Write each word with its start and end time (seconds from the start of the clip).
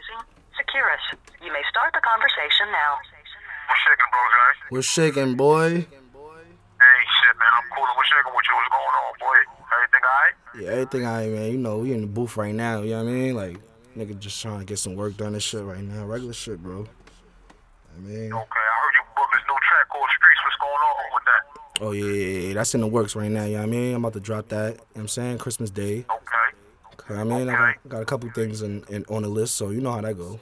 using 0.00 0.20
Securus. 0.56 1.04
You 1.44 1.52
may 1.52 1.62
start 1.68 1.92
the 1.92 2.00
conversation 2.00 2.72
now. 2.72 2.96
What's 3.68 3.80
shaking, 3.84 4.08
bro, 4.10 4.22
guys? 4.32 4.56
What's 4.72 4.88
shaking, 4.88 5.32
boy? 5.36 5.68
Hey, 6.80 7.00
shit, 7.20 7.34
man, 7.36 7.52
I'm 7.52 7.66
coolin'. 7.76 7.92
What's 7.96 8.08
shaking 8.08 8.32
with 8.32 8.46
you? 8.48 8.54
What's 8.56 8.72
going 8.72 8.96
on, 8.96 9.12
boy? 9.20 9.38
Everything 9.70 10.04
alright? 10.08 10.36
Yeah, 10.56 10.68
everything 10.80 11.04
I 11.06 11.26
man, 11.28 11.52
you 11.52 11.58
know, 11.58 11.78
we 11.78 11.92
in 11.92 12.00
the 12.00 12.06
booth 12.06 12.36
right 12.36 12.54
now, 12.54 12.80
you 12.82 12.90
know 12.96 13.04
what 13.04 13.10
I 13.10 13.14
mean? 13.14 13.34
Like, 13.36 13.56
nigga 13.96 14.18
just 14.18 14.40
trying 14.40 14.58
to 14.60 14.64
get 14.64 14.78
some 14.78 14.96
work 14.96 15.16
done 15.16 15.34
and 15.34 15.42
shit 15.42 15.62
right 15.62 15.82
now. 15.82 16.04
Regular 16.06 16.32
shit, 16.32 16.62
bro. 16.62 16.86
I 17.94 18.00
mean, 18.00 18.32
Okay, 18.32 18.64
I 18.64 18.74
heard 18.80 18.94
you 18.96 19.04
booked 19.14 19.32
this 19.34 19.42
new 19.46 19.58
track 19.68 19.88
called 19.92 20.08
Streets. 20.16 20.40
What's 20.44 20.58
going 20.58 20.82
on 20.88 20.96
with 21.14 21.24
that? 21.28 21.42
oh 21.82 21.92
yeah, 21.92 22.04
yeah, 22.12 22.48
yeah, 22.48 22.54
that's 22.54 22.74
in 22.74 22.80
the 22.80 22.86
works 22.86 23.14
right 23.14 23.30
now, 23.30 23.44
you 23.44 23.52
know 23.52 23.58
what 23.58 23.68
I 23.68 23.70
mean? 23.70 23.94
I'm 23.94 24.04
about 24.04 24.14
to 24.14 24.20
drop 24.20 24.48
that, 24.48 24.72
you 24.72 24.74
know 24.74 24.84
what 24.94 25.00
I'm 25.02 25.08
saying? 25.08 25.38
Christmas 25.38 25.70
Day. 25.70 26.04
Okay. 26.10 26.19
Okay, 27.10 27.18
I 27.18 27.26
mean, 27.26 27.50
I 27.50 27.74
got, 27.90 27.98
got 27.98 28.02
a 28.06 28.08
couple 28.08 28.30
things 28.30 28.62
in, 28.62 28.86
in, 28.86 29.02
on 29.10 29.26
the 29.26 29.32
list, 29.32 29.58
so 29.58 29.74
you 29.74 29.82
know 29.82 29.90
how 29.90 29.98
that 29.98 30.14
go. 30.14 30.38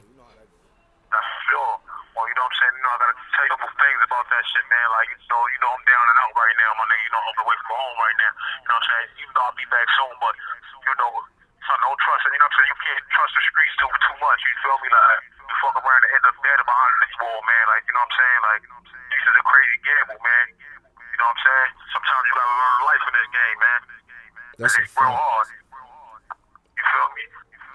That's 1.08 1.32
sure. 1.48 1.74
Well, 2.12 2.28
you 2.28 2.36
know 2.36 2.44
what 2.44 2.52
I'm 2.52 2.60
saying? 2.60 2.76
You 2.76 2.84
know, 2.84 2.92
I 2.92 2.98
gotta 3.08 3.16
tell 3.16 3.44
you 3.48 3.56
a 3.56 3.60
couple 3.64 3.72
things 3.72 4.00
about 4.04 4.26
that 4.28 4.44
shit, 4.52 4.66
man. 4.68 4.88
Like, 4.92 5.08
know, 5.32 5.42
you 5.48 5.58
know 5.64 5.72
I'm 5.72 5.84
down 5.88 6.04
and 6.12 6.18
out 6.28 6.34
right 6.36 6.56
now, 6.60 6.70
my 6.76 6.84
nigga. 6.92 7.04
You 7.08 7.12
know, 7.16 7.24
I'm 7.24 7.40
away 7.40 7.56
from 7.56 7.72
home 7.72 7.96
right 7.96 8.18
now. 8.20 8.32
You 8.36 8.68
know 8.68 8.76
what 8.76 8.84
I'm 8.84 8.90
saying? 8.92 9.08
You 9.16 9.26
know 9.32 9.44
I'll 9.48 9.56
be 9.56 9.64
back 9.72 9.88
soon, 9.96 10.14
but, 10.20 10.34
you 10.76 10.92
know, 10.92 11.10
son, 11.64 11.78
don't 11.88 12.00
trust 12.04 12.22
it. 12.28 12.36
You 12.36 12.40
know 12.44 12.44
what 12.44 12.52
I'm 12.52 12.58
saying? 12.60 12.68
You 12.68 12.80
can't 12.84 13.04
trust 13.16 13.32
the 13.32 13.42
streets 13.48 13.74
too 13.80 13.88
too 13.88 14.16
much. 14.20 14.40
You 14.44 14.54
feel 14.60 14.76
me? 14.84 14.88
Like, 14.92 15.24
you 15.24 15.54
fuck 15.64 15.76
around 15.80 16.02
and 16.04 16.12
end 16.20 16.24
up 16.28 16.36
dead 16.44 16.60
behind 16.68 16.92
this 17.00 17.16
wall, 17.16 17.40
man. 17.48 17.64
Like, 17.72 17.82
you 17.88 17.96
know 17.96 18.04
what 18.04 18.12
I'm 18.12 18.20
saying? 18.20 18.40
Like, 18.44 18.62
this 19.08 19.24
is 19.24 19.34
a 19.40 19.44
crazy 19.48 19.78
gamble, 19.88 20.20
man. 20.20 20.46
You 20.52 21.16
know 21.16 21.32
what 21.32 21.32
I'm 21.32 21.40
saying? 21.48 21.70
Sometimes 21.96 22.24
you 22.28 22.34
gotta 22.36 22.56
learn 22.60 22.76
life 22.92 23.04
in 23.08 23.14
this 23.16 23.30
game, 23.32 23.56
man. 23.56 23.80
That's 24.60 24.76
it's 24.76 24.92
real 25.00 25.16
hard. 25.16 25.48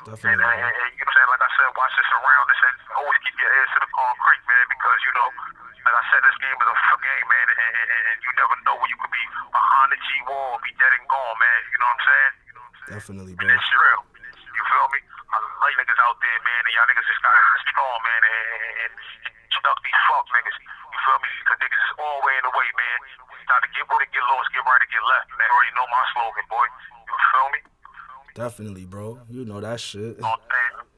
You 0.04 0.12
me? 0.12 0.36
And, 0.36 0.40
Definitely, 0.44 0.44
and, 0.44 0.76
and, 0.76 0.92
you 1.00 1.04
know 1.04 1.08
what 1.08 1.16
I'm 1.16 1.16
saying? 1.16 1.30
Like 1.32 1.44
I 1.44 1.52
said, 1.56 1.68
watch 1.80 1.94
this 1.96 2.10
around 2.12 2.46
this 2.52 2.62
and 2.68 2.76
always 3.00 3.20
keep 3.24 3.36
your 3.40 3.52
ears 3.56 3.70
to 3.72 3.80
the 3.80 3.92
concrete, 3.96 4.44
man, 4.44 4.66
because, 4.68 5.00
you 5.08 5.14
know, 5.16 5.30
like 5.84 5.96
I 5.96 6.04
said, 6.12 6.22
this 6.28 6.38
game 6.44 6.58
is 6.60 6.68
a 6.68 6.76
f- 6.76 7.02
game, 7.04 7.28
man, 7.28 7.48
and, 7.48 7.60
and, 7.64 7.76
and, 7.88 8.04
and 8.12 8.18
you 8.20 8.32
never 8.36 8.56
know 8.68 8.76
when 8.80 8.90
you 8.92 9.00
could 9.00 9.14
be 9.16 9.24
behind 9.52 9.88
the 9.96 10.00
G 10.04 10.08
wall 10.28 10.56
or 10.56 10.62
be 10.64 10.72
dead 10.76 10.92
and 10.92 11.06
gone, 11.08 11.38
man. 11.40 11.60
You 11.72 11.78
know 11.80 11.88
what 11.88 11.96
I'm 11.96 12.04
saying? 12.04 12.34
Definitely, 12.84 13.34
And 13.40 13.48
bro. 13.48 13.56
it's 13.56 13.72
real. 13.72 14.02
You 14.44 14.64
feel 14.68 14.88
me? 14.92 15.00
I 15.32 15.36
like 15.40 15.76
niggas 15.80 16.02
out 16.04 16.18
there, 16.20 16.40
man, 16.44 16.62
and 16.68 16.72
y'all 16.76 16.88
niggas 16.92 17.08
just 17.08 17.22
got 17.24 17.34
strong, 17.72 17.98
man, 18.04 18.22
and, 18.28 18.44
and, 18.44 18.64
and, 18.84 18.94
and 19.24 19.36
chuck 19.56 19.78
these 19.88 20.00
fuck 20.12 20.28
niggas. 20.36 20.58
You 20.60 21.00
feel 21.00 21.20
me? 21.24 21.32
Because 21.48 21.60
niggas 21.64 21.80
is 21.80 21.94
all 21.96 22.18
way 22.28 22.36
in 22.38 22.44
the 22.44 22.54
way, 22.54 22.68
man. 22.76 23.00
It's 23.40 23.48
time 23.48 23.64
to 23.64 23.72
get 23.72 23.88
right 23.88 24.04
and 24.04 24.12
get 24.12 24.24
lost, 24.28 24.52
get 24.52 24.64
right 24.68 24.84
and 24.84 24.92
get 24.92 25.04
left. 25.04 25.28
Man, 25.40 25.48
already 25.48 25.74
know 25.80 25.88
my 25.88 26.04
slogan, 26.12 26.46
boy. 26.52 26.68
You 27.08 27.16
feel 27.32 27.50
me? 27.56 27.60
Definitely, 28.34 28.86
bro. 28.90 29.22
You 29.30 29.46
know 29.46 29.62
that 29.62 29.80
shit. 29.80 30.18
You 30.18 30.24
know 30.26 30.34
what 30.34 30.42
I'm 30.42 30.50
saying? 30.50 30.90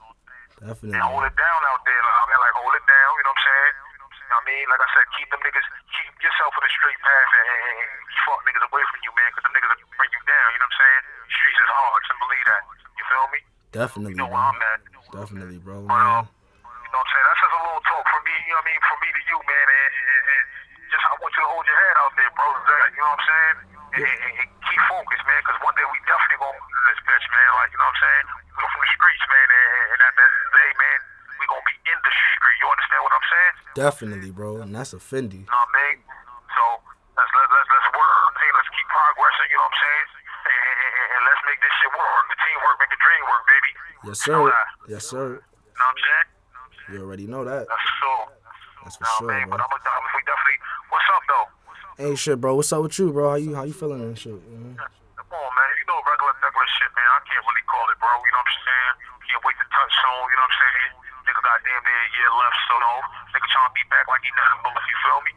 Definitely. 0.64 0.96
and 0.96 1.04
hold 1.04 1.28
it 1.28 1.36
down 1.36 1.60
out 1.68 1.84
there. 1.84 2.00
Like, 2.00 2.16
I 2.16 2.24
mean, 2.32 2.40
like 2.40 2.56
hold 2.56 2.74
it 2.80 2.86
down. 2.88 3.10
You 3.20 3.24
know 3.28 3.34
what 3.36 3.44
I'm 3.44 3.48
saying? 3.52 3.74
You 3.76 4.00
know 4.00 4.40
what 4.40 4.40
I 4.40 4.50
mean, 4.50 4.66
like 4.72 4.82
I 4.82 4.90
said, 4.96 5.06
keep 5.20 5.28
them 5.30 5.42
niggas, 5.46 5.68
keep 5.94 6.12
yourself 6.24 6.52
in 6.58 6.62
the 6.66 6.72
straight 6.72 6.98
path 7.04 7.30
and, 7.36 7.46
and, 7.46 7.76
and 7.78 7.92
fuck 8.26 8.40
niggas 8.48 8.66
away 8.66 8.84
from 8.90 9.00
you, 9.06 9.12
man, 9.14 9.30
because 9.30 9.44
them 9.46 9.54
niggas 9.54 9.70
will 9.70 9.94
bring 10.00 10.12
you 10.16 10.24
down. 10.26 10.48
You 10.56 10.60
know 10.64 10.66
what 10.66 10.80
I'm 10.80 10.82
saying? 10.82 11.02
Streets 11.30 11.60
is 11.62 11.72
hard. 11.76 12.00
Just 12.08 12.20
believe 12.24 12.46
that. 12.50 12.64
You 12.96 13.04
feel 13.06 13.28
me? 13.36 13.40
Definitely, 13.76 14.14
You 14.16 14.22
know 14.24 14.32
where 14.32 14.42
bro. 14.48 14.56
I'm 14.56 14.70
at. 14.74 14.80
Definitely, 15.14 15.60
bro, 15.62 15.76
But 15.86 15.94
um, 15.94 16.26
you 16.26 16.90
know 16.90 16.98
what 16.98 17.06
I'm 17.06 17.10
saying? 17.12 17.26
That's 17.30 17.42
just 17.46 17.54
a 17.54 17.62
little 17.62 17.84
talk 17.86 18.06
from 18.10 18.24
me. 18.26 18.36
You 18.48 18.54
know 18.56 18.64
what 18.64 18.66
I 18.66 18.70
mean? 18.72 18.82
From 18.88 18.98
me 19.04 19.10
to 19.14 19.22
you, 19.30 19.38
man. 19.46 19.68
And, 19.70 19.92
and, 19.94 20.24
and 20.26 20.46
just 20.90 21.04
I 21.06 21.14
want 21.22 21.32
you 21.36 21.44
to 21.46 21.50
hold 21.52 21.66
your 21.70 21.80
head 21.86 21.96
out 22.02 22.14
there, 22.16 22.32
bro. 22.34 22.48
You 22.48 23.04
know 23.04 23.12
what 23.12 23.20
I'm 23.20 23.26
saying? 23.30 23.58
And, 23.96 24.04
and, 24.10 24.34
and 24.42 24.50
keep 24.72 24.82
focused, 24.90 25.24
man, 25.30 25.40
because 25.46 25.60
one 25.62 25.76
day 25.78 25.86
we 25.88 26.00
definitely 26.04 26.40
gonna 26.42 26.58
win 26.58 26.82
this 26.90 27.00
bitch, 27.06 27.26
man. 27.32 27.50
Like 27.62 27.70
you 27.72 27.80
know 27.80 27.88
what 27.88 27.96
I'm 27.96 28.04
saying? 28.04 28.26
We 28.34 28.52
go 28.60 28.66
from 28.74 28.82
the 28.84 28.92
streets, 28.92 29.26
man, 29.30 29.48
and, 29.56 29.72
and 29.96 30.00
at 30.04 30.14
that 30.20 30.32
day, 30.52 30.70
man, 30.76 31.00
we 31.40 31.44
gonna 31.48 31.64
be 31.70 31.76
in 31.88 31.98
the 32.04 32.12
street. 32.12 32.58
You 32.60 32.68
understand 32.68 33.02
what 33.08 33.14
I'm 33.16 33.28
saying? 33.32 33.56
Definitely, 33.76 34.32
bro. 34.32 34.64
And 34.64 34.72
that's 34.72 34.96
a 34.96 35.02
Fendi. 35.04 35.44
You 35.44 35.52
know 35.52 35.52
what 35.52 35.68
I 35.68 35.84
mean? 35.84 35.98
So 36.56 36.64
let's 37.20 37.32
let, 37.36 37.48
let's 37.52 37.70
let's 37.70 37.90
work. 37.92 38.34
Hey, 38.40 38.52
let's 38.56 38.72
keep 38.72 38.88
progressing. 38.88 39.48
You 39.52 39.60
know 39.60 39.68
what 39.68 39.76
I'm 39.76 39.84
saying? 39.84 40.08
And, 40.16 40.64
and, 40.64 40.92
and, 40.96 41.08
and 41.12 41.22
let's 41.28 41.42
make 41.44 41.60
this 41.60 41.74
shit 41.76 41.92
work. 41.92 42.24
The 42.32 42.38
teamwork 42.40 42.76
make 42.80 42.92
the 42.96 43.02
dream 43.04 43.24
work, 43.28 43.44
baby. 43.52 43.72
Yes, 44.08 44.18
You 44.24 44.32
know 44.32 44.44
sir. 44.48 44.56
Yes, 44.88 45.04
sir. 45.12 45.28
You 45.28 45.44
know 45.44 45.84
what 45.84 45.92
I'm 45.92 46.00
saying? 46.00 46.28
You 46.96 46.98
already 47.04 47.28
know 47.28 47.44
that. 47.44 47.68
That's 47.68 47.90
so. 48.00 48.12
That's 48.86 48.96
for 48.96 49.08
sure, 49.20 49.34
mean? 49.34 49.50
bro. 49.52 49.60
But 49.60 49.66
I'm 49.66 49.72
gonna 49.76 50.16
we 50.16 50.22
definitely. 50.24 50.60
What's 50.88 51.10
up 51.12 51.24
though? 51.28 51.48
Hey, 52.00 52.14
shit, 52.16 52.38
bro. 52.40 52.56
What's 52.56 52.72
up 52.72 52.80
with 52.80 52.96
you, 52.96 53.12
bro? 53.12 53.36
How 53.36 53.40
you 53.42 53.52
how 53.60 53.68
you 53.68 53.76
feeling 53.76 54.00
and 54.00 54.16
shit? 54.16 54.40
Know? 54.40 54.78
Come 55.20 55.36
on, 55.36 55.50
man. 55.52 55.70
You 55.76 55.86
know 55.92 56.00
regular 56.00 56.32
regular 56.40 56.70
shit, 56.80 56.92
man. 56.96 57.10
I 57.12 57.20
can't 57.28 57.44
really 57.44 57.66
call 57.68 57.84
it, 57.92 57.98
bro. 58.00 58.14
You 58.24 58.32
know 58.32 58.40
what 58.40 58.56
I'm 58.56 58.64
saying? 58.64 58.94
Can't 59.26 59.44
wait 59.44 59.58
to 59.60 59.68
touch 59.68 59.94
soon. 60.00 60.24
You 60.32 60.38
know 60.40 60.48
what 60.48 60.56
I'm 60.56 60.62
saying? 60.64 60.92
Nigga 61.26 61.42
got 61.42 61.58
damn 61.66 61.82
near 61.84 62.02
a 62.06 62.10
year 62.14 62.30
left, 62.38 62.60
so 62.70 62.74
no. 62.78 62.94
Nigga 63.36 63.48
trying 63.52 63.68
to 63.68 63.76
be 63.76 63.84
back 63.92 64.06
like 64.08 64.24
he 64.24 64.32
never 64.32 64.58
was. 64.64 64.84
You 64.88 64.98
feel 65.04 65.22
me? 65.28 65.34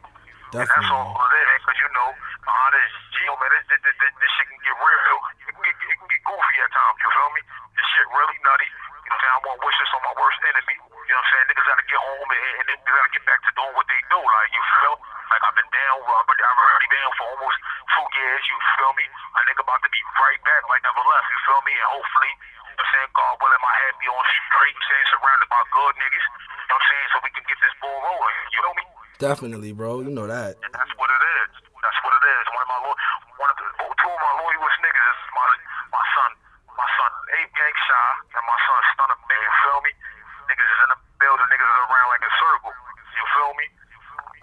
And 0.55 0.65
that's 0.65 0.89
all 0.89 1.13
it 1.13 1.47
is, 1.51 1.61
cause 1.67 1.77
you 1.77 1.89
know 1.91 2.09
behind 2.49 2.71
this 2.73 2.93
Geo, 3.13 3.33
man, 3.37 3.49
this, 3.53 3.65
this, 3.69 3.95
this, 4.01 4.13
this 4.17 4.31
shit 4.39 4.47
can 4.49 4.59
get 4.65 4.75
real. 4.79 5.19
It 5.45 5.53
can 5.53 5.61
get, 5.61 5.75
it 5.77 5.95
can 5.99 6.07
get 6.09 6.21
goofy 6.25 6.57
at 6.63 6.71
times. 6.73 6.97
You 7.03 7.09
feel 7.11 7.31
me? 7.37 7.41
This 7.77 7.87
shit 7.93 8.07
really 8.09 8.37
nutty. 8.41 8.65
You 8.65 9.09
know 9.11 9.13
what 9.13 9.13
I'm 9.13 9.21
saying? 9.21 9.35
I 9.35 9.41
want 9.45 9.59
wishes 9.61 9.89
on 9.93 10.01
my 10.07 10.15
worst 10.17 10.39
enemy. 10.49 10.75
You 10.79 10.89
know 10.89 11.19
what 11.19 11.21
I'm 11.21 11.29
saying? 11.29 11.45
Niggas 11.53 11.67
gotta 11.69 11.85
get 11.85 11.99
home 12.01 12.29
and, 12.33 12.41
and 12.55 12.65
they 12.65 12.75
gotta 12.81 13.13
get 13.13 13.23
back 13.29 13.39
to 13.45 13.51
doing 13.53 13.73
what 13.77 13.87
they 13.91 14.01
do. 14.09 14.19
Like 14.23 14.49
you 14.55 14.63
feel? 14.79 14.95
Like 15.29 15.41
I've 15.45 15.57
been 15.59 15.69
down. 15.69 15.97
I've 16.01 16.27
been, 16.29 16.39
I've 16.39 16.57
already 16.57 16.87
been 16.89 16.97
down 16.97 17.11
for 17.19 17.25
almost 17.29 17.57
two 17.93 18.07
years. 18.17 18.41
You 18.49 18.57
feel 18.79 18.93
me? 18.97 19.05
A 19.05 19.39
nigga 19.45 19.61
about 19.61 19.81
to 19.85 19.91
be 19.93 20.01
right 20.17 20.41
back 20.47 20.61
like 20.65 20.81
never 20.81 21.03
left. 21.03 21.27
You 21.29 21.39
feel 21.45 21.61
me? 21.67 21.73
And 21.77 21.89
hopefully. 21.93 22.31
You 22.33 22.73
know 22.73 22.73
what 22.73 22.85
I'm 22.85 22.89
saying? 22.95 23.11
God 23.13 23.33
willing, 23.43 23.61
my 23.61 23.75
head 23.85 23.93
be 23.99 24.07
on 24.09 24.23
straight. 24.23 24.73
You 24.73 24.81
know 24.81 24.81
what 24.81 24.81
I'm 24.81 24.89
saying? 24.89 25.07
Surrounded 25.13 25.49
by 25.51 25.61
good 25.69 25.93
niggas. 25.99 26.25
Know 26.69 26.77
what 26.77 26.85
I'm 26.85 26.89
saying? 26.93 27.07
So 27.09 27.17
we 27.25 27.29
can 27.33 27.45
get 27.49 27.57
this 27.59 27.73
ball 27.81 27.97
rolling. 28.05 28.37
You 28.53 28.59
feel 28.61 28.75
me? 28.77 28.85
Definitely, 29.17 29.71
bro. 29.73 30.05
You 30.05 30.13
know 30.13 30.29
that. 30.29 30.61
And 30.61 30.71
that's 30.71 30.93
what 30.95 31.09
it 31.09 31.23
is. 31.41 31.49
That's 31.81 31.99
what 32.05 32.13
it 32.13 32.23
is. 32.23 32.43
One 32.53 32.61
of 32.63 32.69
my 32.69 32.79
lo- 32.85 32.99
one 33.41 33.49
of 33.49 33.57
the 33.57 33.67
oh, 33.81 33.91
two 33.97 34.11
of 34.13 34.21
my 34.21 34.33
loyalest 34.39 34.77
niggas 34.85 35.07
is 35.09 35.19
my 35.33 35.47
my 35.89 36.05
son, 36.13 36.29
my 36.77 36.87
son 36.95 37.11
Abe 37.41 37.51
Gang 37.57 37.75
Shy 37.89 38.07
and 38.37 38.43
my 38.45 38.59
son 38.69 38.79
Stunner 38.93 39.17
Man. 39.17 39.41
You 39.41 39.53
feel 39.65 39.79
me? 39.81 39.91
Niggas 40.53 40.69
is 40.69 40.79
in 40.85 40.89
the 40.93 40.99
building. 41.19 41.47
Niggas 41.49 41.69
is 41.73 41.79
around 41.89 42.09
like 42.13 42.23
a 42.23 42.33
circle. 42.37 42.73
You 43.17 43.25
feel 43.33 43.51
me? 43.57 43.65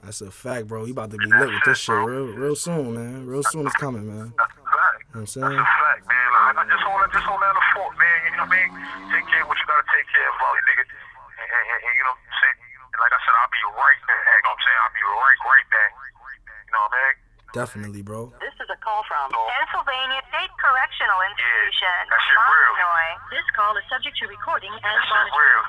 That's 0.03 0.21
a 0.23 0.31
fact, 0.35 0.65
bro. 0.67 0.85
You 0.85 0.93
about 0.97 1.11
to 1.15 1.19
be 1.19 1.31
lit 1.31 1.51
with 1.51 1.65
this 1.65 1.79
shit 1.79 1.95
real 1.95 2.35
real 2.35 2.57
soon, 2.59 2.95
man. 2.95 3.27
Real 3.27 3.47
soon 3.47 3.67
it's 3.67 3.77
coming, 3.79 4.07
man. 4.07 4.35
That's 4.37 4.55
a 4.57 4.65
fact. 4.67 4.99
You 5.15 5.23
know 5.23 5.25
what 5.25 5.31
I'm 5.31 5.31
saying? 5.31 5.57
That's 5.57 5.73
a 5.73 5.81
fact, 5.83 6.03
man. 6.11 6.29
Like, 6.37 6.57
I 6.57 6.65
just 6.69 6.85
hold 6.85 7.01
it, 7.01 7.11
just 7.17 7.27
hold 7.27 7.41
down 7.41 7.55
the 7.57 7.67
fort, 7.75 7.95
man. 7.97 8.19
You 8.29 8.31
know 8.39 8.47
what 8.47 8.55
I 8.55 8.61
mean? 8.61 8.71
Take 9.13 9.27
care 9.31 9.43
of 9.45 9.49
what 9.49 9.57
you 9.57 9.67
gotta 9.67 9.89
take 9.89 10.07
care 10.13 10.27
of, 10.29 10.35
volley 10.37 10.63
nigga. 10.69 10.85
And, 10.87 10.93
and, 10.93 11.49
and, 11.49 11.55
and 11.56 11.56
you 11.67 12.03
know 12.07 12.15
what 12.15 12.23
I'm 12.23 12.37
saying? 12.41 12.59
Like 12.97 13.13
I 13.13 13.21
said, 13.27 13.35
I'll 13.37 13.53
be 13.53 13.63
right 13.77 14.01
back. 14.09 14.25
You 14.25 14.43
know 14.47 14.51
what 14.51 14.57
I'm 14.57 14.63
saying? 14.65 14.81
I'll 14.87 14.97
be 14.97 15.05
right, 15.05 15.39
right 15.47 15.69
back. 15.75 15.91
You 15.93 16.73
know 16.73 16.83
what 16.87 16.93
I 16.93 16.97
mean? 16.97 17.15
Definitely, 17.55 18.03
bro. 18.05 18.33
This 18.43 18.53
is 18.61 18.69
a 18.69 18.77
call 18.85 19.01
from 19.09 19.33
Pennsylvania 19.33 20.21
State 20.29 20.53
Correctional 20.61 21.21
Institution, 21.25 21.97
that 22.13 22.21
shit 22.27 22.37
real. 22.37 22.73
Illinois. 22.77 23.13
This 23.33 23.47
call 23.57 23.73
is 23.81 23.85
subject 23.89 24.17
to 24.21 24.25
recording 24.29 24.73
and 24.73 24.83
That 24.83 24.93
shit 25.05 25.13
monitoring. 25.13 25.41
real. 25.41 25.65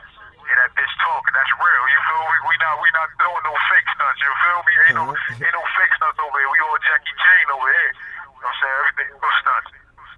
Yeah, 0.47 0.55
that 0.63 0.71
bitch 0.79 0.93
talking, 1.03 1.31
that's 1.35 1.53
real. 1.59 1.83
You 1.91 1.99
feel 2.07 2.23
me? 2.27 2.37
We 2.47 2.53
not 2.63 2.75
we 2.79 2.87
not 2.95 3.07
doing 3.19 3.43
no 3.43 3.53
fake 3.71 3.87
stunts, 3.95 4.19
you 4.23 4.31
feel 4.43 4.59
me? 4.67 4.73
Ain't 4.87 4.95
no 4.99 5.05
Uh-huh. 5.11 5.43
ain't 5.43 5.55
no 5.55 5.63
fake 5.75 5.93
stunts 5.95 6.19
over 6.23 6.37
here. 6.39 6.49
We 6.51 6.59
all 6.63 6.79
Jackie 6.87 7.15
Chan 7.19 7.45
over 7.51 7.67
here. 7.71 7.91
You 7.91 8.23
know 8.23 8.31
what 8.35 8.47
I'm 8.47 8.55
saying? 8.63 8.77
Everything 8.79 9.07
no 9.19 9.31
stunts. 9.43 9.69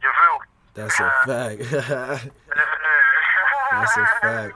You 0.06 0.10
feel 0.14 0.36
me? 0.38 0.46
That's 0.78 0.98
a 1.02 1.08
fact. 1.26 1.60
That's 3.70 3.98
a 3.98 4.06
fact, 4.22 4.54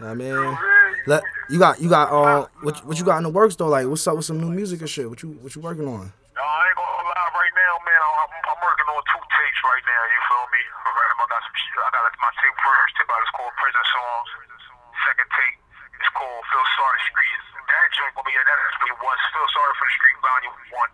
You 0.00 0.06
know. 0.06 0.10
I 0.10 0.14
mean, 0.14 0.58
let 1.06 1.22
you 1.48 1.58
got 1.58 1.80
you 1.80 1.88
got 1.88 2.10
uh 2.10 2.46
what 2.62 2.84
what 2.84 2.98
you 2.98 3.04
got 3.04 3.18
in 3.18 3.24
the 3.24 3.32
works 3.32 3.56
though? 3.56 3.70
Like, 3.70 3.86
what's 3.86 4.06
up 4.06 4.16
with 4.16 4.26
some 4.26 4.40
new 4.40 4.50
music 4.50 4.80
and 4.80 4.90
shit? 4.90 5.08
What 5.08 5.22
you 5.22 5.38
what 5.40 5.54
you 5.54 5.62
working 5.62 5.86
on? 5.86 6.12
No, 6.36 6.42
I 6.42 6.68
ain't 6.68 6.76
gonna 6.76 7.06
lie 7.06 7.30
right 7.32 7.54
now, 7.56 7.72
man. 7.86 8.00
I'm, 8.02 8.60
working 8.60 8.88
on 8.90 9.00
two 9.08 9.22
tapes 9.22 9.60
right 9.62 9.84
now. 9.86 10.02
You 10.10 10.20
feel 10.26 10.46
me? 10.50 10.62
I 11.22 11.24
got 11.30 11.40
some. 11.46 11.56
I 11.80 11.88
got 11.94 12.02
my 12.18 12.32
tape 12.42 12.58
first. 12.60 12.94
Is 12.98 13.32
called 13.32 13.54
Prison 13.56 13.86
Songs. 13.94 14.28
Second 15.06 15.28
tape 15.32 15.58
is 16.02 16.10
called 16.12 16.42
Feel 16.50 16.66
Sorry 16.76 17.00
Street. 17.08 17.40
That 17.66 17.86
joint 17.94 18.12
gonna 18.18 18.26
be 18.26 18.34
that 18.36 18.58
actually 18.58 18.94
was 19.00 19.18
Feel 19.32 19.48
Sorry 19.54 19.72
for 19.80 19.86
the 19.86 19.94
Street 19.96 20.18
Volume 20.20 20.56
One. 20.76 20.90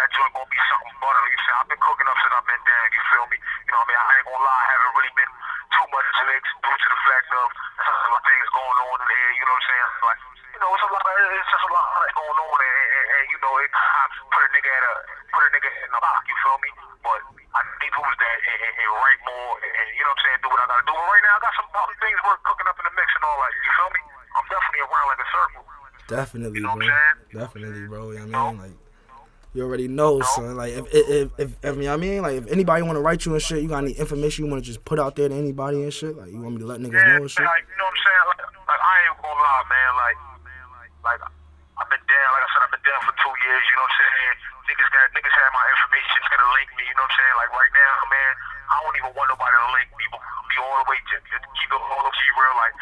That 0.00 0.08
joint 0.14 0.32
gonna 0.32 0.48
be 0.48 0.60
something 0.70 0.96
butter. 1.02 1.24
You 1.28 1.38
see, 1.44 1.52
I've 1.56 1.68
been 1.68 1.82
cooking 1.82 2.08
up 2.08 2.16
since 2.22 2.34
I've 2.36 2.48
been 2.48 2.64
down. 2.64 2.86
You 2.94 3.02
feel 3.10 3.26
me? 3.26 3.38
You 3.42 3.70
know 3.74 3.80
what 3.82 3.90
I 3.90 3.90
mean? 3.90 4.00
I 4.00 4.12
ain't 4.16 4.26
gonna 4.30 4.44
lie. 4.46 4.62
I 4.62 4.68
haven't 4.70 4.94
really 4.96 5.14
been 5.18 5.32
too 5.76 5.86
much 5.92 6.06
legs 6.30 6.50
due 6.62 6.78
to 6.78 6.88
the 6.88 7.00
fact 7.04 7.28
of 7.36 7.46
a 7.50 7.92
lot 8.06 8.16
of 8.16 8.22
things 8.24 8.46
going 8.54 8.78
on 8.86 8.96
in 9.02 9.08
here. 9.12 9.32
You 9.36 9.44
know 9.44 9.56
what 9.56 9.66
I'm 9.66 9.70
saying? 9.70 9.90
Like, 10.06 10.20
you 10.56 10.60
know, 10.62 10.70
it's 10.72 10.86
a 10.86 10.90
lot. 10.90 11.04
Of, 11.04 11.16
it's 11.36 11.56
just 12.06 12.18
a 12.18 12.22
lot 12.22 12.38
of 12.38 12.38
that 12.38 12.38
going 12.38 12.38
on, 12.38 12.58
and, 12.62 12.76
and, 12.86 13.06
and 13.10 13.24
you 13.30 13.38
know, 13.42 13.54
it 13.58 13.70
I 13.74 14.02
put 14.30 14.42
a 14.46 14.50
nigga 14.54 14.70
at 14.70 14.84
a 14.86 14.94
put 15.34 15.42
a 15.42 15.50
nigga 15.50 15.70
in 15.70 15.90
the 15.90 16.00
box. 16.00 16.20
You 16.30 16.36
feel 16.38 16.58
me? 16.62 16.70
But 17.02 17.20
I 17.54 17.60
need 17.82 17.92
to 17.94 18.00
lose 18.02 18.18
that 18.22 18.38
and, 18.46 18.58
and, 18.62 18.74
and 18.78 18.90
write 18.94 19.20
more, 19.26 19.50
and, 19.62 19.72
and 19.74 19.88
you 19.94 20.02
know 20.06 20.12
what 20.14 20.22
I'm 20.22 20.26
saying? 20.26 20.40
Do 20.42 20.48
what 20.50 20.60
I 20.62 20.66
gotta 20.70 20.86
do. 20.86 20.94
But 20.94 21.06
right 21.06 21.24
now, 21.26 21.34
I 21.34 21.40
got 21.42 21.54
some 21.58 21.68
other 21.74 21.96
things 21.98 22.18
we're 22.22 22.40
cooking 22.46 22.68
up 22.70 22.76
in 22.78 22.84
the 22.86 22.94
mix 22.94 23.08
and 23.14 23.24
all 23.26 23.38
that. 23.42 23.52
You 23.54 23.70
feel 23.74 23.90
me? 23.90 24.02
I'm 24.36 24.46
definitely 24.46 24.82
around 24.86 25.06
like 25.10 25.22
a 25.22 25.28
circle. 25.30 25.62
Definitely, 26.06 26.60
know 26.62 26.74
what 26.78 26.86
bro. 26.86 27.42
Definitely, 27.42 27.84
bro. 27.90 28.02
You 28.14 28.22
know 28.26 28.30
what 28.30 28.38
I 28.38 28.50
mean? 28.50 28.58
Like, 28.62 28.76
you 29.56 29.64
already 29.64 29.88
know, 29.88 30.20
son. 30.36 30.54
Like, 30.54 30.76
if 30.76 30.84
if 30.92 31.30
if, 31.40 31.50
if, 31.64 31.74
you 31.76 31.88
know 31.88 31.96
what 31.96 31.96
I 31.96 31.96
mean, 31.96 32.20
like, 32.22 32.36
if 32.36 32.46
anybody 32.52 32.82
want 32.84 33.00
to 33.00 33.02
write 33.02 33.24
you 33.24 33.32
and 33.32 33.40
shit, 33.40 33.62
you 33.64 33.72
got 33.72 33.82
any 33.82 33.96
information 33.96 34.44
you 34.44 34.50
want 34.50 34.62
to 34.62 34.66
just 34.68 34.84
put 34.84 35.00
out 35.00 35.16
there 35.16 35.32
to 35.32 35.34
anybody 35.34 35.82
and 35.82 35.92
shit, 35.92 36.12
like, 36.14 36.30
you 36.30 36.38
want 36.38 36.54
me 36.56 36.60
to 36.60 36.68
let 36.68 36.78
niggas 36.78 36.92
Yeah, 36.92 37.16
know 37.16 37.24
and 37.24 37.30
shit. 37.32 37.40
like, 37.40 37.64
you 37.64 37.76
know 37.80 37.88
what 37.88 37.96
I'm 37.96 38.04
saying? 38.04 38.24
Like, 38.28 38.42
like 38.68 38.82
I 38.84 38.94
ain't 39.08 39.16
gonna 39.16 39.40
lie, 39.40 39.64
man. 39.72 39.92
Like, 39.96 40.18
like 41.06 41.20
I've 41.78 41.88
been 41.88 42.04
down. 42.04 42.28
Like 42.36 42.44
I 42.44 42.48
said, 42.52 42.62
I've 42.66 42.72
been 42.75 42.75
down 42.86 43.02
for 43.02 43.14
two 43.18 43.34
years. 43.42 43.62
You 43.66 43.74
know 43.76 43.86
what 43.86 43.98
I'm 43.98 44.06
saying? 44.06 44.34
Niggas 44.70 44.90
got 44.94 45.06
niggas 45.14 45.34
have 45.34 45.52
my 45.54 45.64
information. 45.74 46.18
Gonna 46.26 46.50
link 46.54 46.70
me. 46.78 46.84
You 46.86 46.94
know 46.94 47.06
what 47.06 47.10
I'm 47.10 47.18
saying? 47.18 47.36
Like 47.38 47.50
right 47.54 47.72
now, 47.74 47.92
man, 48.10 48.32
I 48.70 48.74
don't 48.82 48.96
even 49.02 49.12
want 49.14 49.28
nobody 49.30 49.54
to 49.58 49.70
link 49.74 49.88
me. 49.94 50.04
But 50.10 50.20
be 50.22 50.56
all 50.62 50.76
the 50.82 50.86
way 50.90 50.98
to 50.98 51.16
keep 51.58 51.70
it 51.70 51.80
all 51.80 52.10
G 52.14 52.20
real. 52.38 52.54
Like 52.56 52.74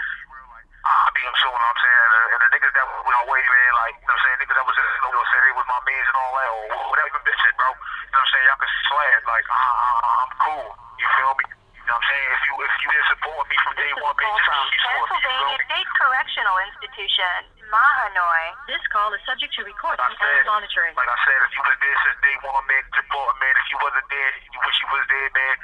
I'll 0.85 1.13
be 1.17 1.23
on. 1.25 1.33
You 1.35 1.49
know 1.49 1.57
what 1.57 1.65
I'm 1.65 1.81
saying? 1.81 2.11
And, 2.15 2.27
and 2.35 2.41
the 2.45 2.49
niggas 2.53 2.73
that 2.77 2.87
went 2.89 3.21
away, 3.25 3.43
man. 3.45 3.73
Like 3.81 3.95
you 4.01 4.07
know 4.09 4.13
what 4.13 4.21
I'm 4.21 4.25
saying? 4.29 4.39
Niggas 4.45 4.57
that 4.61 4.67
was 4.69 4.77
in, 4.77 4.85
you 4.85 5.13
know, 5.13 5.25
say 5.33 5.39
they 5.45 5.53
was 5.57 5.67
my 5.69 5.81
mans 5.85 6.09
and 6.09 6.19
all 6.21 6.33
that, 6.37 6.51
or 6.53 6.65
whatever 6.93 7.19
bitches, 7.25 7.55
bro. 7.57 7.69
You 7.73 8.13
know 8.13 8.21
what 8.21 8.25
I'm 8.25 8.31
saying? 8.33 8.47
Y'all 8.49 8.61
can 8.61 8.73
slam. 8.89 9.21
Like 9.29 9.47
I, 9.49 9.61
I, 9.65 9.89
I'm 10.25 10.33
cool. 10.45 10.69
You 11.01 11.09
feel 11.17 11.33
me? 11.37 11.45
You 11.49 11.93
know 11.93 11.97
what 11.97 12.01
I'm 12.01 12.09
saying? 12.09 12.29
If 12.33 12.43
you 12.49 12.53
if 12.65 12.75
you 12.81 12.89
didn't 12.93 13.09
support 13.13 13.45
me 13.49 13.57
from 13.61 13.73
day 13.77 13.89
This 13.93 13.97
is 13.97 14.01
a 14.01 14.05
one, 14.09 14.17
call 14.17 14.37
just 14.41 14.49
keep 14.73 14.81
supporting 14.81 15.21
me. 15.21 15.25
Pennsylvania? 15.25 15.59
State 15.69 15.91
Correctional 16.01 16.57
Institution, 16.65 17.39
Mahanoy. 17.75 18.45
This 18.71 18.79
call 18.95 19.11
is 19.19 19.23
subject 19.27 19.51
to 19.59 19.67
recording 19.67 19.99
Like 19.99 20.15
and 20.15 20.47
monitoring. 20.47 20.95
like 20.95 21.11
I 21.11 21.19
said, 21.27 21.39
if 21.43 21.51
you 21.59 21.63
was 21.67 21.75
there 21.83 21.97
since 22.07 22.19
day 22.23 22.37
one, 22.47 22.63
man, 22.71 22.83
support, 22.95 23.35
man. 23.43 23.51
If 23.59 23.67
you 23.75 23.79
wasn't 23.83 24.07
there, 24.15 24.31
you 24.55 24.59
wish 24.63 24.77
you 24.79 24.89
was 24.95 25.03
there, 25.11 25.29
man. 25.35 25.55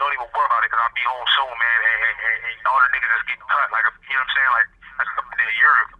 Don't 0.00 0.08
even 0.16 0.24
worry 0.32 0.48
about 0.48 0.64
it, 0.64 0.72
cause 0.72 0.80
I'll 0.80 0.96
be 0.96 1.04
home 1.04 1.28
soon, 1.36 1.52
man. 1.52 1.78
And, 1.84 1.98
and, 2.00 2.16
and, 2.16 2.36
and 2.48 2.64
all 2.64 2.80
the 2.80 2.88
niggas 2.96 3.12
is 3.12 3.24
getting 3.28 3.44
cut, 3.44 3.68
like 3.68 3.84
you 3.84 3.92
know 3.92 4.24
what 4.24 4.24
I'm 4.24 4.32
saying, 4.32 4.52
like 4.56 4.68
like 5.04 5.10
up 5.20 5.26
in 5.36 5.48
Europe. 5.60 5.90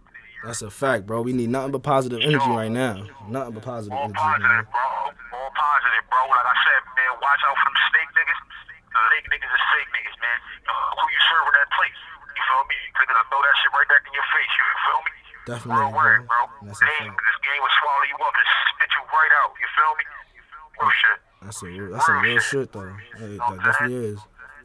That's 0.41 0.61
a 0.65 0.73
fact, 0.73 1.05
bro. 1.05 1.21
We 1.21 1.37
need 1.37 1.53
nothing 1.53 1.69
but 1.77 1.85
positive 1.85 2.25
energy 2.25 2.49
right 2.49 2.73
now. 2.73 3.05
Nothing 3.29 3.53
but 3.53 3.61
positive 3.61 3.93
All 3.93 4.09
energy, 4.09 4.17
positive, 4.17 4.49
man. 4.49 4.65
bro. 4.73 5.13
All 5.37 5.53
positive, 5.53 6.03
bro. 6.09 6.21
Like 6.25 6.49
I 6.49 6.57
said, 6.65 6.81
man, 6.97 7.13
watch 7.21 7.41
out 7.45 7.53
for 7.61 7.69
them 7.69 7.77
snake 7.93 8.09
niggas. 8.17 8.41
The 8.89 8.97
snake 9.13 9.27
niggas 9.29 9.53
is 9.53 9.63
fake 9.69 9.89
niggas, 9.93 10.17
man. 10.17 10.37
You 10.65 10.73
know, 10.73 10.81
who 10.97 11.05
you 11.05 11.21
serving 11.29 11.53
that 11.53 11.69
place? 11.77 11.99
You 12.33 12.41
feel 12.49 12.65
me? 12.65 12.77
Niggas 12.97 13.13
will 13.13 13.29
throw 13.29 13.41
that 13.45 13.55
shit 13.61 13.69
right 13.77 13.85
back 13.93 14.01
in 14.09 14.13
your 14.17 14.25
face. 14.33 14.49
You 14.49 14.65
feel 14.89 15.01
me? 15.05 15.13
Definitely, 15.51 15.83
Real 15.83 15.91
word, 15.91 16.23
bro. 16.31 16.47
That's 16.63 16.79
a 16.79 16.87
Game, 16.87 17.11
this 17.11 17.39
game 17.43 17.59
will 17.59 17.75
swallow 17.83 18.05
you 18.07 18.15
up 18.23 18.31
and 18.31 18.47
spit 18.71 18.87
you 18.95 19.03
right 19.03 19.33
out. 19.43 19.51
You 19.59 19.67
feel 19.75 19.93
me? 19.99 20.05
Real 20.79 20.95
shit. 20.95 21.19
That's 21.43 21.59
a 21.59 21.65
real, 21.67 21.87
that's 21.91 22.07
a 22.07 22.15
real 22.23 22.39
shit 22.39 22.67
though. 22.71 22.95
Hey, 23.19 23.35
that 23.35 23.59
definitely 23.59 24.15
is. 24.15 24.19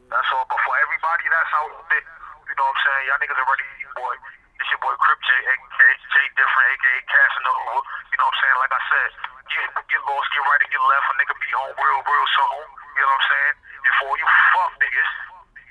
That's 0.07 0.29
all. 0.31 0.47
But 0.47 0.59
for 0.63 0.73
everybody 0.79 1.27
that's 1.27 1.51
out 1.59 1.75
there, 1.91 2.07
you 2.47 2.55
know 2.55 2.71
what 2.71 2.71
I'm 2.71 2.79
saying? 2.87 3.03
Y'all 3.11 3.19
niggas 3.19 3.35
already, 3.35 3.67
boy. 3.99 4.15
It's 4.63 4.69
your 4.71 4.79
boy 4.79 4.95
Cryp 4.95 5.19
Jay, 5.27 5.41
aka 5.43 5.89
J 6.07 6.15
Different, 6.39 6.67
aka 6.71 6.95
Casanova. 7.03 7.77
You 8.07 8.17
know 8.23 8.23
what 8.23 8.31
I'm 8.31 8.39
saying? 8.39 8.57
Like 8.63 8.71
I 8.71 8.81
said, 8.87 9.09
get, 9.51 9.67
get 9.91 10.01
lost, 10.07 10.27
get 10.31 10.43
right, 10.47 10.61
and 10.63 10.71
get 10.71 10.83
left. 10.87 11.11
A 11.11 11.13
nigga 11.19 11.35
be 11.35 11.51
home 11.51 11.75
real, 11.75 11.99
real 11.99 12.27
soon. 12.31 12.63
You 12.95 13.03
know 13.03 13.11
what 13.11 13.19
I'm 13.19 13.27
saying? 13.27 13.55
And 13.83 13.91
for 13.99 14.03
all 14.07 14.17
you 14.23 14.27
fuck 14.55 14.71
niggas, 14.79 15.11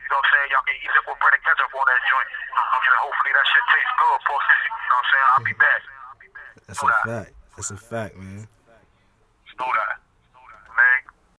you 0.06 0.14
know 0.14 0.22
what 0.22 0.30
I'm 0.30 0.30
saying? 0.38 0.48
Y'all 0.54 0.62
can 0.62 0.78
eat 0.78 0.94
up 0.94 1.02
with 1.10 1.18
bread 1.18 1.34
and 1.34 1.42
ketchup 1.42 1.74
on 1.74 1.82
that 1.82 1.98
joint. 2.06 2.28
I'm 2.54 2.82
saying, 2.86 3.02
hopefully 3.02 3.32
that 3.34 3.46
shit 3.50 3.64
tastes 3.74 3.94
good, 3.98 4.20
boss. 4.22 4.46
You 4.46 4.54
know 4.54 4.70
what 4.70 5.02
I'm 5.02 5.08
saying? 5.10 5.26
I'll 5.34 5.46
be 5.50 5.56
back. 5.58 5.80
That's 6.70 6.78
a 6.78 6.90
fact. 7.02 7.30
That's 7.58 7.70
a 7.74 7.78
fact, 7.82 8.14
man. 8.14 8.46
Know 9.58 9.72
that. 9.72 10.05